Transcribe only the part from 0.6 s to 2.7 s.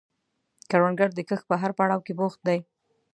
کروندګر د کښت په هر پړاو کې بوخت دی